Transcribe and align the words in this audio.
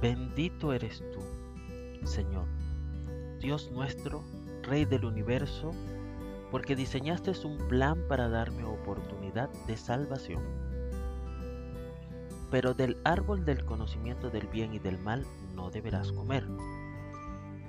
Bendito 0.00 0.72
eres 0.72 1.04
tú, 1.12 1.20
Señor, 2.06 2.46
Dios 3.38 3.70
nuestro, 3.70 4.24
Rey 4.62 4.86
del 4.86 5.04
universo, 5.04 5.72
porque 6.50 6.74
diseñaste 6.74 7.32
un 7.44 7.58
plan 7.68 8.02
para 8.08 8.30
darme 8.30 8.64
oportunidad 8.64 9.50
de 9.66 9.76
salvación. 9.76 10.42
Pero 12.50 12.72
del 12.72 12.96
árbol 13.04 13.44
del 13.44 13.66
conocimiento 13.66 14.30
del 14.30 14.46
bien 14.46 14.72
y 14.72 14.78
del 14.78 14.98
mal 14.98 15.26
no 15.54 15.70
deberás 15.70 16.12
comer. 16.12 16.46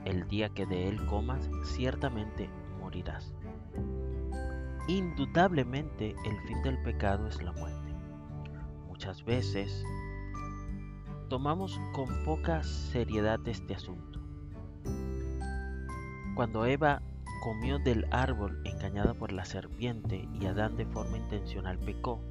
El 0.06 0.26
día 0.30 0.48
que 0.48 0.66
de 0.66 0.88
él 0.88 1.06
comas, 1.08 1.50
ciertamente 1.66 2.50
morirás. 2.80 3.34
Indudablemente 4.88 6.16
el 6.24 6.40
fin 6.48 6.64
del 6.64 6.82
pecado 6.82 7.28
es 7.28 7.44
la 7.44 7.52
muerte. 7.52 7.94
Muchas 8.88 9.26
veces 9.26 9.84
tomamos 11.32 11.80
con 11.94 12.26
poca 12.26 12.62
seriedad 12.62 13.40
este 13.48 13.74
asunto. 13.74 14.20
Cuando 16.36 16.66
Eva 16.66 17.02
comió 17.42 17.80
del 17.80 18.06
árbol 18.12 18.62
engañada 18.66 19.14
por 19.14 19.32
la 19.32 19.46
serpiente 19.46 20.28
y 20.34 20.46
Adán 20.48 20.76
de 20.76 20.86
forma 20.86 21.18
intencional 21.18 21.80
pecó, 21.80 22.22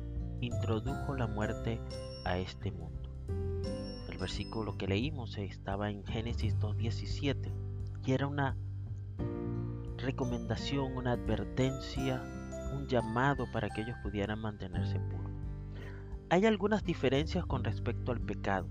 introdujo 0.43 1.15
la 1.17 1.27
muerte 1.27 1.81
a 2.27 2.37
este 2.37 2.73
mundo. 2.73 3.09
El 4.11 4.19
versículo 4.19 4.77
que 4.77 4.87
leímos 4.87 5.39
estaba 5.39 5.89
en 5.89 6.05
Génesis 6.05 6.59
2.17 6.59 7.51
y 8.05 8.13
era 8.13 8.27
una 8.27 8.55
recomendación, 9.97 10.95
una 10.95 11.13
advertencia, 11.13 12.23
un 12.75 12.87
llamado 12.87 13.47
para 13.51 13.71
que 13.71 13.81
ellos 13.81 13.97
pudieran 14.03 14.43
mantenerse 14.43 15.01
puros. 15.01 15.33
Hay 16.29 16.45
algunas 16.45 16.85
diferencias 16.85 17.47
con 17.47 17.65
respecto 17.65 18.13
al 18.13 18.21
pecado. 18.21 18.69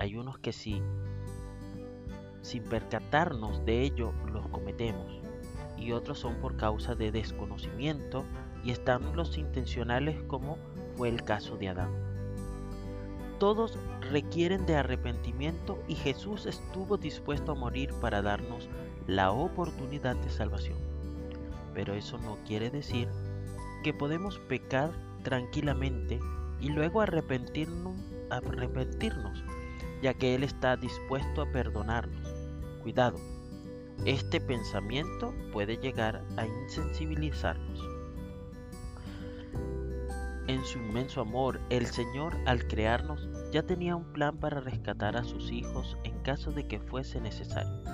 Hay 0.00 0.16
unos 0.16 0.38
que 0.38 0.54
sí, 0.54 0.82
sin 2.40 2.64
percatarnos 2.64 3.66
de 3.66 3.82
ello, 3.82 4.14
los 4.32 4.48
cometemos. 4.48 5.20
Y 5.76 5.92
otros 5.92 6.18
son 6.18 6.36
por 6.36 6.56
causa 6.56 6.94
de 6.94 7.12
desconocimiento 7.12 8.24
y 8.64 8.70
están 8.70 9.14
los 9.14 9.36
intencionales 9.36 10.22
como 10.22 10.56
fue 10.96 11.10
el 11.10 11.22
caso 11.22 11.58
de 11.58 11.68
Adán. 11.68 11.90
Todos 13.38 13.78
requieren 14.10 14.64
de 14.64 14.76
arrepentimiento 14.76 15.78
y 15.86 15.96
Jesús 15.96 16.46
estuvo 16.46 16.96
dispuesto 16.96 17.52
a 17.52 17.56
morir 17.56 17.92
para 18.00 18.22
darnos 18.22 18.70
la 19.06 19.32
oportunidad 19.32 20.16
de 20.16 20.30
salvación. 20.30 20.78
Pero 21.74 21.92
eso 21.92 22.16
no 22.16 22.38
quiere 22.46 22.70
decir 22.70 23.06
que 23.84 23.92
podemos 23.92 24.38
pecar 24.38 24.92
tranquilamente 25.24 26.18
y 26.58 26.70
luego 26.70 27.02
arrepentirnos, 27.02 27.98
arrepentirnos 28.30 29.44
ya 30.02 30.14
que 30.14 30.34
Él 30.34 30.44
está 30.44 30.76
dispuesto 30.76 31.42
a 31.42 31.52
perdonarnos. 31.52 32.34
Cuidado, 32.82 33.18
este 34.06 34.40
pensamiento 34.40 35.34
puede 35.52 35.76
llegar 35.76 36.24
a 36.36 36.46
insensibilizarnos. 36.46 37.80
En 40.46 40.64
su 40.64 40.78
inmenso 40.78 41.20
amor, 41.20 41.60
el 41.70 41.86
Señor 41.86 42.36
al 42.46 42.66
crearnos 42.66 43.28
ya 43.52 43.62
tenía 43.62 43.94
un 43.94 44.12
plan 44.12 44.38
para 44.38 44.60
rescatar 44.60 45.16
a 45.16 45.24
sus 45.24 45.52
hijos 45.52 45.96
en 46.02 46.18
caso 46.20 46.50
de 46.50 46.66
que 46.66 46.80
fuese 46.80 47.20
necesario. 47.20 47.84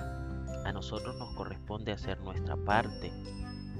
A 0.65 0.71
nosotros 0.71 1.17
nos 1.17 1.35
corresponde 1.35 1.91
hacer 1.91 2.19
nuestra 2.21 2.55
parte 2.55 3.11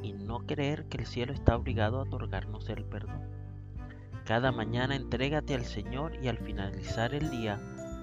y 0.03 0.14
no 0.14 0.45
creer 0.45 0.86
que 0.89 0.98
el 0.98 1.08
cielo 1.08 1.33
está 1.33 1.55
obligado 1.55 2.00
a 2.00 2.03
otorgarnos 2.03 2.70
el 2.70 2.86
perdón. 2.86 3.22
Cada 4.25 4.52
mañana 4.52 4.95
entrégate 4.95 5.55
al 5.55 5.66
Señor 5.66 6.14
y 6.22 6.28
al 6.28 6.38
finalizar 6.38 7.16
el 7.16 7.30
día 7.31 7.59